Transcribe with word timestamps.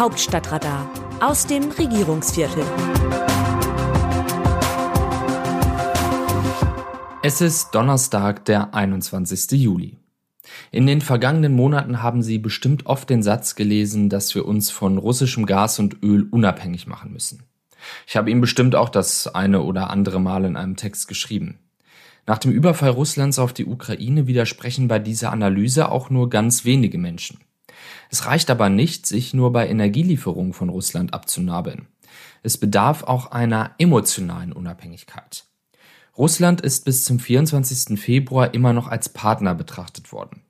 Hauptstadtradar 0.00 0.90
aus 1.20 1.46
dem 1.46 1.70
Regierungsviertel. 1.72 2.64
Es 7.22 7.42
ist 7.42 7.72
Donnerstag, 7.72 8.46
der 8.46 8.72
21. 8.72 9.60
Juli. 9.60 9.98
In 10.70 10.86
den 10.86 11.02
vergangenen 11.02 11.54
Monaten 11.54 12.02
haben 12.02 12.22
Sie 12.22 12.38
bestimmt 12.38 12.86
oft 12.86 13.10
den 13.10 13.22
Satz 13.22 13.56
gelesen, 13.56 14.08
dass 14.08 14.34
wir 14.34 14.46
uns 14.46 14.70
von 14.70 14.96
russischem 14.96 15.44
Gas 15.44 15.78
und 15.78 16.02
Öl 16.02 16.26
unabhängig 16.30 16.86
machen 16.86 17.12
müssen. 17.12 17.42
Ich 18.06 18.16
habe 18.16 18.30
ihn 18.30 18.40
bestimmt 18.40 18.74
auch 18.74 18.88
das 18.88 19.26
eine 19.26 19.60
oder 19.60 19.90
andere 19.90 20.18
Mal 20.18 20.46
in 20.46 20.56
einem 20.56 20.76
Text 20.76 21.08
geschrieben. 21.08 21.58
Nach 22.26 22.38
dem 22.38 22.52
Überfall 22.52 22.88
Russlands 22.88 23.38
auf 23.38 23.52
die 23.52 23.66
Ukraine 23.66 24.26
widersprechen 24.26 24.88
bei 24.88 24.98
dieser 24.98 25.30
Analyse 25.30 25.90
auch 25.90 26.08
nur 26.08 26.30
ganz 26.30 26.64
wenige 26.64 26.96
Menschen. 26.96 27.38
Es 28.10 28.26
reicht 28.26 28.50
aber 28.50 28.68
nicht, 28.68 29.06
sich 29.06 29.34
nur 29.34 29.52
bei 29.52 29.68
Energielieferungen 29.68 30.52
von 30.52 30.68
Russland 30.68 31.14
abzunabeln. 31.14 31.88
Es 32.42 32.58
bedarf 32.58 33.02
auch 33.02 33.30
einer 33.30 33.72
emotionalen 33.78 34.52
Unabhängigkeit. 34.52 35.44
Russland 36.16 36.60
ist 36.60 36.84
bis 36.84 37.04
zum 37.04 37.18
24. 37.18 37.98
Februar 37.98 38.52
immer 38.54 38.72
noch 38.72 38.88
als 38.88 39.08
Partner 39.08 39.54
betrachtet 39.54 40.12
worden. 40.12 40.42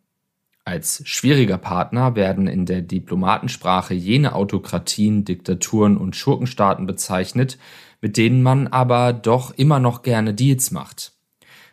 Als 0.64 1.02
schwieriger 1.04 1.58
Partner 1.58 2.14
werden 2.14 2.46
in 2.46 2.66
der 2.66 2.82
Diplomatensprache 2.82 3.94
jene 3.94 4.34
Autokratien, 4.34 5.24
Diktaturen 5.24 5.96
und 5.96 6.16
Schurkenstaaten 6.16 6.86
bezeichnet, 6.86 7.58
mit 8.00 8.16
denen 8.16 8.42
man 8.42 8.68
aber 8.68 9.12
doch 9.12 9.52
immer 9.52 9.80
noch 9.80 10.02
gerne 10.02 10.34
Deals 10.34 10.70
macht. 10.70 11.12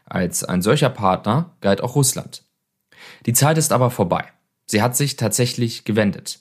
Als 0.06 0.44
ein 0.44 0.62
solcher 0.62 0.90
Partner 0.90 1.56
galt 1.62 1.82
auch 1.82 1.96
Russland. 1.96 2.44
Die 3.26 3.34
Zeit 3.34 3.58
ist 3.58 3.72
aber 3.72 3.92
vorbei. 3.92 4.26
Sie 4.70 4.82
hat 4.82 4.98
sich 4.98 5.16
tatsächlich 5.16 5.86
gewendet. 5.86 6.40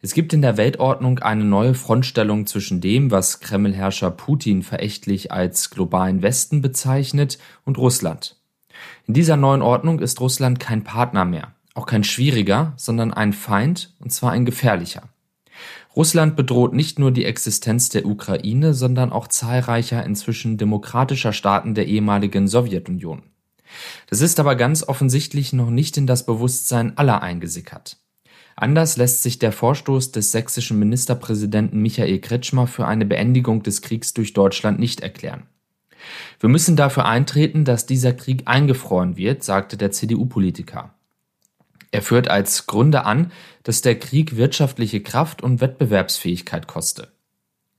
Es 0.00 0.14
gibt 0.14 0.32
in 0.32 0.42
der 0.42 0.56
Weltordnung 0.56 1.18
eine 1.18 1.44
neue 1.44 1.74
Frontstellung 1.74 2.46
zwischen 2.46 2.80
dem, 2.80 3.10
was 3.10 3.40
Kremlherrscher 3.40 4.10
Putin 4.10 4.62
verächtlich 4.62 5.32
als 5.32 5.70
globalen 5.70 6.22
Westen 6.22 6.62
bezeichnet, 6.62 7.38
und 7.64 7.78
Russland. 7.78 8.36
In 9.06 9.14
dieser 9.14 9.36
neuen 9.36 9.60
Ordnung 9.60 9.98
ist 9.98 10.20
Russland 10.20 10.60
kein 10.60 10.84
Partner 10.84 11.24
mehr, 11.24 11.54
auch 11.74 11.86
kein 11.86 12.04
schwieriger, 12.04 12.72
sondern 12.76 13.12
ein 13.12 13.32
Feind, 13.32 13.94
und 13.98 14.12
zwar 14.12 14.32
ein 14.32 14.44
gefährlicher. 14.44 15.02
Russland 15.96 16.36
bedroht 16.36 16.74
nicht 16.74 16.98
nur 17.00 17.10
die 17.10 17.24
Existenz 17.24 17.88
der 17.88 18.06
Ukraine, 18.06 18.72
sondern 18.72 19.10
auch 19.10 19.26
zahlreicher 19.26 20.04
inzwischen 20.04 20.56
demokratischer 20.56 21.32
Staaten 21.32 21.74
der 21.74 21.86
ehemaligen 21.86 22.46
Sowjetunion. 22.46 23.22
Das 24.08 24.20
ist 24.20 24.40
aber 24.40 24.56
ganz 24.56 24.82
offensichtlich 24.82 25.52
noch 25.52 25.70
nicht 25.70 25.96
in 25.96 26.06
das 26.06 26.26
Bewusstsein 26.26 26.96
aller 26.96 27.22
eingesickert. 27.22 27.98
Anders 28.56 28.96
lässt 28.96 29.22
sich 29.22 29.38
der 29.38 29.52
Vorstoß 29.52 30.10
des 30.10 30.32
sächsischen 30.32 30.78
Ministerpräsidenten 30.78 31.80
Michael 31.80 32.18
Kretschmer 32.18 32.66
für 32.66 32.86
eine 32.86 33.06
Beendigung 33.06 33.62
des 33.62 33.82
Kriegs 33.82 34.14
durch 34.14 34.32
Deutschland 34.32 34.80
nicht 34.80 35.00
erklären. 35.00 35.44
Wir 36.40 36.48
müssen 36.48 36.74
dafür 36.74 37.04
eintreten, 37.04 37.64
dass 37.64 37.86
dieser 37.86 38.12
Krieg 38.12 38.42
eingefroren 38.46 39.16
wird, 39.16 39.44
sagte 39.44 39.76
der 39.76 39.92
CDU-Politiker. 39.92 40.94
Er 41.90 42.02
führt 42.02 42.28
als 42.28 42.66
Gründe 42.66 43.04
an, 43.04 43.32
dass 43.62 43.80
der 43.80 43.98
Krieg 43.98 44.36
wirtschaftliche 44.36 45.02
Kraft 45.02 45.42
und 45.42 45.60
Wettbewerbsfähigkeit 45.60 46.66
koste. 46.66 47.08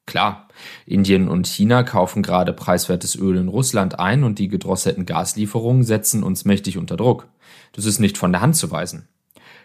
Klar, 0.09 0.47
Indien 0.87 1.27
und 1.27 1.45
China 1.45 1.83
kaufen 1.83 2.23
gerade 2.23 2.51
preiswertes 2.51 3.15
Öl 3.15 3.37
in 3.37 3.47
Russland 3.47 3.99
ein 3.99 4.23
und 4.23 4.39
die 4.39 4.47
gedrosselten 4.47 5.05
Gaslieferungen 5.05 5.83
setzen 5.83 6.23
uns 6.23 6.45
mächtig 6.45 6.79
unter 6.79 6.97
Druck. 6.97 7.27
Das 7.73 7.85
ist 7.85 7.99
nicht 7.99 8.17
von 8.17 8.31
der 8.31 8.41
Hand 8.41 8.55
zu 8.55 8.71
weisen. 8.71 9.07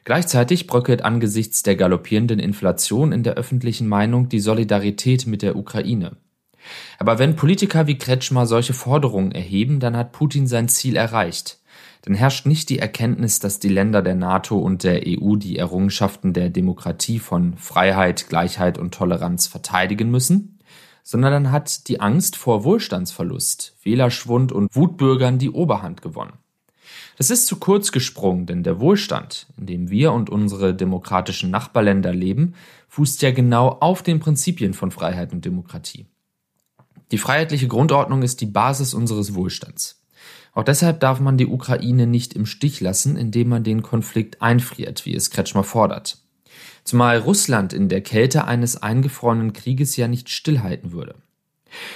Gleichzeitig 0.05 0.67
bröckelt 0.67 1.00
angesichts 1.00 1.62
der 1.62 1.77
galoppierenden 1.77 2.41
Inflation 2.41 3.11
in 3.11 3.22
der 3.22 3.37
öffentlichen 3.37 3.89
Meinung 3.89 4.28
die 4.28 4.39
Solidarität 4.39 5.27
mit 5.27 5.41
der 5.41 5.56
Ukraine. 5.56 6.19
Aber 6.98 7.19
wenn 7.19 7.37
Politiker 7.37 7.87
wie 7.87 7.97
Kretschmer 7.97 8.45
solche 8.45 8.75
Forderungen 8.75 9.33
erheben, 9.33 9.81
dann 9.81 9.97
hat 9.97 10.12
Putin 10.12 10.47
sein 10.47 10.69
Ziel 10.69 10.97
erreicht 10.97 11.59
dann 12.04 12.15
herrscht 12.15 12.44
nicht 12.44 12.69
die 12.69 12.78
Erkenntnis, 12.78 13.38
dass 13.38 13.60
die 13.60 13.70
Länder 13.70 14.03
der 14.03 14.15
NATO 14.15 14.59
und 14.59 14.84
der 14.84 15.04
EU 15.06 15.37
die 15.37 15.56
Errungenschaften 15.56 16.34
der 16.34 16.50
Demokratie 16.50 17.19
von 17.19 17.56
Freiheit, 17.56 18.28
Gleichheit 18.28 18.76
und 18.76 18.92
Toleranz 18.92 19.47
verteidigen 19.47 20.10
müssen, 20.10 20.59
sondern 21.03 21.32
dann 21.32 21.53
hat 21.53 21.88
die 21.88 22.00
Angst 22.00 22.37
vor 22.37 22.62
Wohlstandsverlust, 22.62 23.78
Wählerschwund 23.82 24.53
und 24.53 24.76
Wutbürgern 24.76 25.38
die 25.38 25.48
Oberhand 25.48 26.03
gewonnen. 26.03 26.34
Das 27.16 27.31
ist 27.31 27.47
zu 27.47 27.56
kurz 27.56 27.91
gesprungen, 27.91 28.44
denn 28.44 28.64
der 28.64 28.81
Wohlstand, 28.81 29.47
in 29.56 29.64
dem 29.64 29.91
wir 29.91 30.12
und 30.12 30.28
unsere 30.28 30.75
demokratischen 30.75 31.50
Nachbarländer 31.50 32.12
leben, 32.12 32.53
fußt 32.88 33.22
ja 33.22 33.31
genau 33.31 33.78
auf 33.81 34.03
den 34.03 34.20
Prinzipien 34.20 34.75
von 34.75 34.91
Freiheit 34.91 35.32
und 35.32 35.47
Demokratie. 35.47 36.04
Die 37.12 37.19
freiheitliche 37.19 37.69
Grundordnung 37.69 38.20
ist 38.20 38.43
die 38.43 38.47
Basis 38.47 38.93
unseres 38.93 39.34
Wohlstands. 39.34 40.03
Auch 40.54 40.62
deshalb 40.62 41.00
darf 41.00 41.20
man 41.20 41.37
die 41.37 41.48
Ukraine 41.48 42.06
nicht 42.06 42.34
im 42.34 42.47
Stich 42.47 42.81
lassen, 42.81 43.16
indem 43.16 43.48
man 43.48 43.65
den 43.65 43.82
Konflikt 43.82 44.41
einfriert, 44.41 45.04
wie 45.04 45.15
es 45.15 45.31
Kretschmer 45.31 45.65
fordert. 45.65 46.19
Zumal 46.84 47.19
Russland 47.19 47.72
in 47.72 47.88
der 47.88 48.03
Kälte 48.03 48.44
eines 48.44 48.81
eingefrorenen 48.81 49.53
Krieges 49.53 49.97
ja 49.97 50.06
nicht 50.06 50.28
stillhalten 50.28 50.93
würde. 50.93 51.16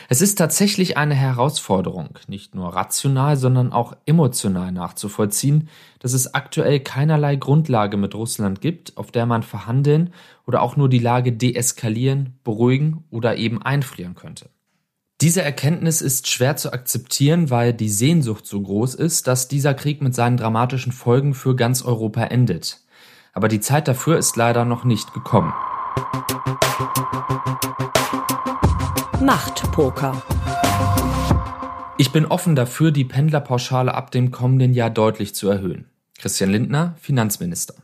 Es 0.08 0.20
ist 0.20 0.36
tatsächlich 0.36 0.97
eine 0.97 1.14
Herausforderung, 1.14 2.18
nicht 2.26 2.56
nur 2.56 2.74
rational, 2.74 3.36
sondern 3.36 3.72
auch 3.72 3.97
emotional 4.06 4.72
nachzuvollziehen, 4.72 5.68
dass 6.00 6.12
es 6.12 6.34
aktuell 6.34 6.80
keinerlei 6.80 7.36
Grundlage 7.36 7.97
mit 7.97 8.14
Russland 8.14 8.60
gibt, 8.60 8.97
auf 8.97 9.12
der 9.12 9.26
man 9.26 9.44
verhandeln 9.44 10.12
oder 10.47 10.62
auch 10.62 10.76
nur 10.76 10.88
die 10.88 10.98
Lage 10.98 11.32
deeskalieren, 11.32 12.38
beruhigen 12.42 13.04
oder 13.10 13.36
eben 13.36 13.62
einfrieren 13.62 14.16
könnte. 14.16 14.50
Diese 15.20 15.42
Erkenntnis 15.42 16.00
ist 16.00 16.28
schwer 16.28 16.54
zu 16.54 16.72
akzeptieren, 16.72 17.50
weil 17.50 17.74
die 17.74 17.88
Sehnsucht 17.88 18.46
so 18.46 18.60
groß 18.62 18.94
ist, 18.94 19.26
dass 19.26 19.48
dieser 19.48 19.74
Krieg 19.74 20.00
mit 20.00 20.14
seinen 20.14 20.36
dramatischen 20.36 20.92
Folgen 20.92 21.34
für 21.34 21.56
ganz 21.56 21.82
Europa 21.82 22.22
endet. 22.22 22.82
Aber 23.32 23.48
die 23.48 23.58
Zeit 23.58 23.88
dafür 23.88 24.16
ist 24.16 24.36
leider 24.36 24.64
noch 24.64 24.84
nicht 24.84 25.12
gekommen. 25.14 25.52
Machtpoker. 29.20 30.22
Ich 31.96 32.12
bin 32.12 32.24
offen 32.24 32.54
dafür, 32.54 32.92
die 32.92 33.04
Pendlerpauschale 33.04 33.92
ab 33.92 34.12
dem 34.12 34.30
kommenden 34.30 34.72
Jahr 34.72 34.90
deutlich 34.90 35.34
zu 35.34 35.48
erhöhen. 35.48 35.86
Christian 36.16 36.50
Lindner, 36.50 36.94
Finanzminister. 37.00 37.74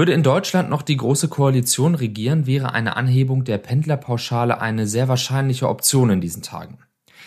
Würde 0.00 0.14
in 0.14 0.22
Deutschland 0.22 0.70
noch 0.70 0.80
die 0.80 0.96
Große 0.96 1.28
Koalition 1.28 1.94
regieren, 1.94 2.46
wäre 2.46 2.72
eine 2.72 2.96
Anhebung 2.96 3.44
der 3.44 3.58
Pendlerpauschale 3.58 4.58
eine 4.58 4.86
sehr 4.86 5.08
wahrscheinliche 5.08 5.68
Option 5.68 6.08
in 6.08 6.22
diesen 6.22 6.40
Tagen. 6.40 6.78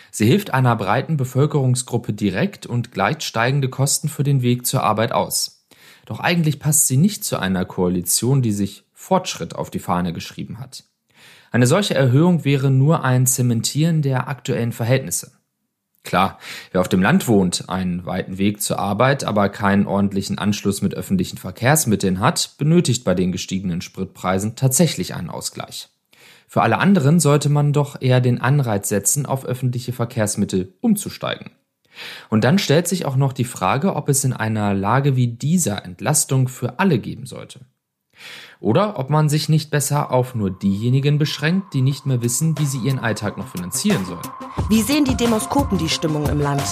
Sie 0.10 0.26
hilft 0.26 0.56
einer 0.56 0.76
breiten 0.76 1.16
Bevölkerungsgruppe 1.16 2.14
direkt 2.14 2.66
und 2.66 2.92
gleicht 2.92 3.22
steigende 3.22 3.70
Kosten 3.70 4.10
für 4.10 4.24
den 4.24 4.42
Weg 4.42 4.66
zur 4.66 4.82
Arbeit 4.82 5.12
aus. 5.12 5.68
Doch 6.08 6.20
eigentlich 6.20 6.60
passt 6.60 6.88
sie 6.88 6.98
nicht 6.98 7.24
zu 7.24 7.38
einer 7.38 7.64
Koalition, 7.64 8.42
die 8.42 8.52
sich 8.52 8.86
Fortschritt 8.92 9.54
auf 9.54 9.70
die 9.70 9.78
Fahne 9.78 10.12
geschrieben 10.12 10.58
hat. 10.58 10.84
Eine 11.52 11.68
solche 11.68 11.94
Erhöhung 11.94 12.44
wäre 12.44 12.72
nur 12.72 13.04
ein 13.04 13.28
Zementieren 13.28 14.02
der 14.02 14.28
aktuellen 14.28 14.72
Verhältnisse. 14.72 15.34
Klar, 16.04 16.38
wer 16.72 16.82
auf 16.82 16.90
dem 16.90 17.02
Land 17.02 17.28
wohnt, 17.30 17.70
einen 17.70 18.06
weiten 18.06 18.38
Weg 18.38 18.62
zur 18.62 18.78
Arbeit, 18.78 19.24
aber 19.24 19.48
keinen 19.48 19.88
ordentlichen 19.88 20.38
Anschluss 20.38 20.82
mit 20.82 20.94
öffentlichen 20.94 21.38
Verkehrsmitteln 21.38 22.20
hat, 22.20 22.56
benötigt 22.58 23.06
bei 23.06 23.16
den 23.16 23.32
gestiegenen 23.32 23.82
Spritpreisen 23.82 24.56
tatsächlich 24.56 25.16
einen 25.16 25.30
Ausgleich. 25.30 25.90
Für 26.48 26.62
alle 26.62 26.78
anderen 26.78 27.20
sollte 27.20 27.50
man 27.50 27.74
doch 27.74 28.00
eher 28.02 28.20
den 28.20 28.42
Anreiz 28.42 28.90
setzen, 28.90 29.26
auf 29.26 29.46
öffentliche 29.46 29.94
Verkehrsmittel 29.94 30.74
umzusteigen. 30.82 31.52
Und 32.30 32.44
dann 32.44 32.60
stellt 32.60 32.88
sich 32.88 33.06
auch 33.06 33.16
noch 33.16 33.34
die 33.34 33.44
Frage, 33.46 33.96
ob 33.96 34.10
es 34.10 34.24
in 34.24 34.34
einer 34.34 34.74
Lage 34.74 35.16
wie 35.16 35.28
dieser 35.28 35.86
Entlastung 35.86 36.48
für 36.48 36.80
alle 36.80 37.00
geben 37.00 37.26
sollte. 37.26 37.62
Oder 38.60 38.98
ob 38.98 39.10
man 39.10 39.30
sich 39.30 39.50
nicht 39.50 39.72
besser 39.72 40.12
auf 40.12 40.36
nur 40.36 40.50
diejenigen 40.50 41.18
beschränkt, 41.18 41.74
die 41.74 41.82
nicht 41.82 42.06
mehr 42.06 42.22
wissen, 42.22 42.58
wie 42.58 42.66
sie 42.66 42.78
ihren 42.80 43.00
Alltag 43.00 43.38
noch 43.38 43.48
finanzieren 43.48 44.06
sollen. 44.06 44.22
Wie 44.70 44.82
sehen 44.82 45.06
die 45.06 45.18
Demoskopen 45.18 45.78
die 45.78 45.90
Stimmung 45.90 46.28
im 46.28 46.40
Land? 46.40 46.64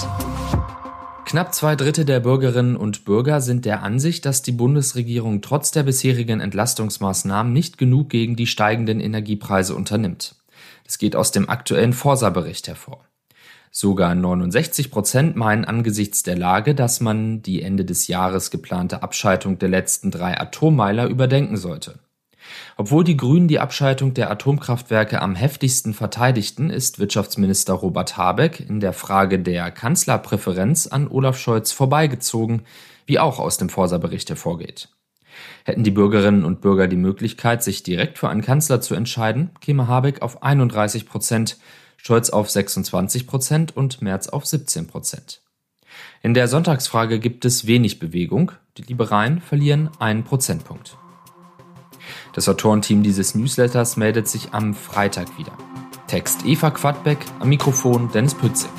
Knapp 1.25 1.53
zwei 1.53 1.75
Drittel 1.75 2.03
der 2.03 2.19
Bürgerinnen 2.19 2.75
und 2.75 3.05
Bürger 3.05 3.39
sind 3.39 3.65
der 3.65 3.83
Ansicht, 3.83 4.25
dass 4.25 4.41
die 4.41 4.51
Bundesregierung 4.51 5.41
trotz 5.41 5.71
der 5.71 5.83
bisherigen 5.83 6.41
Entlastungsmaßnahmen 6.41 7.53
nicht 7.53 7.77
genug 7.77 8.09
gegen 8.09 8.35
die 8.35 8.47
steigenden 8.47 8.99
Energiepreise 8.99 9.75
unternimmt. 9.75 10.35
Das 10.83 10.97
geht 10.97 11.15
aus 11.15 11.31
dem 11.31 11.49
aktuellen 11.49 11.93
Forsa-Bericht 11.93 12.67
hervor. 12.67 13.05
Sogar 13.73 14.15
69 14.15 14.91
Prozent 14.91 15.37
meinen 15.37 15.63
angesichts 15.63 16.23
der 16.23 16.37
Lage, 16.37 16.75
dass 16.75 16.99
man 16.99 17.41
die 17.41 17.61
Ende 17.61 17.85
des 17.85 18.07
Jahres 18.07 18.51
geplante 18.51 19.01
Abschaltung 19.01 19.59
der 19.59 19.69
letzten 19.69 20.11
drei 20.11 20.37
Atommeiler 20.37 21.07
überdenken 21.07 21.55
sollte. 21.55 21.99
Obwohl 22.75 23.05
die 23.05 23.15
Grünen 23.15 23.47
die 23.47 23.59
Abschaltung 23.59 24.13
der 24.13 24.29
Atomkraftwerke 24.29 25.21
am 25.21 25.35
heftigsten 25.35 25.93
verteidigten, 25.93 26.69
ist 26.69 26.99
Wirtschaftsminister 26.99 27.73
Robert 27.73 28.17
Habeck 28.17 28.59
in 28.59 28.81
der 28.81 28.91
Frage 28.91 29.39
der 29.39 29.71
Kanzlerpräferenz 29.71 30.87
an 30.87 31.07
Olaf 31.07 31.37
Scholz 31.37 31.71
vorbeigezogen, 31.71 32.63
wie 33.05 33.19
auch 33.19 33.39
aus 33.39 33.57
dem 33.57 33.69
Forsa-Bericht 33.69 34.27
hervorgeht. 34.27 34.89
Hätten 35.63 35.85
die 35.85 35.91
Bürgerinnen 35.91 36.43
und 36.43 36.59
Bürger 36.59 36.89
die 36.89 36.97
Möglichkeit, 36.97 37.63
sich 37.63 37.83
direkt 37.83 38.19
für 38.19 38.27
einen 38.27 38.41
Kanzler 38.41 38.81
zu 38.81 38.95
entscheiden, 38.95 39.51
käme 39.61 39.87
Habeck 39.87 40.21
auf 40.21 40.43
31 40.43 41.05
Prozent, 41.05 41.57
Scholz 42.03 42.31
auf 42.31 42.49
26 42.49 43.27
Prozent 43.27 43.77
und 43.77 44.01
Merz 44.01 44.27
auf 44.27 44.45
17 44.45 44.87
Prozent. 44.87 45.41
In 46.23 46.33
der 46.33 46.47
Sonntagsfrage 46.47 47.19
gibt 47.19 47.45
es 47.45 47.67
wenig 47.67 47.99
Bewegung. 47.99 48.53
Die 48.77 48.83
Liberalen 48.83 49.39
verlieren 49.39 49.89
einen 49.99 50.23
Prozentpunkt. 50.23 50.97
Das 52.33 52.49
Autorenteam 52.49 53.03
dieses 53.03 53.35
Newsletters 53.35 53.97
meldet 53.97 54.27
sich 54.27 54.51
am 54.51 54.73
Freitag 54.73 55.37
wieder. 55.37 55.55
Text 56.07 56.43
Eva 56.45 56.71
Quadbeck, 56.71 57.19
am 57.39 57.49
Mikrofon 57.49 58.11
Dennis 58.11 58.33
Pützig. 58.33 58.69